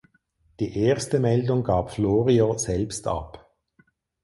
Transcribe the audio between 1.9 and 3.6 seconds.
Florio selbst ab.